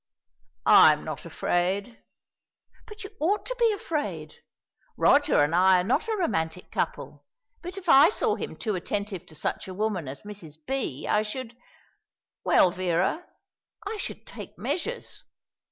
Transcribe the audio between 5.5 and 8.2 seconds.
I are not a romantic couple; but if I